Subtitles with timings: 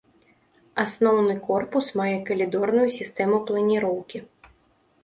[0.83, 4.19] Асноўны корпус мае калідорную сістэму планіроўкі.